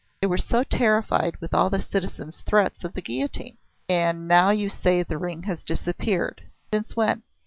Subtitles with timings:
[0.19, 3.57] They were so terrified with all the citizen's threats of the guillotine."
[3.87, 6.41] "And now you say the ring has disappeared.
[6.73, 7.21] Since when?"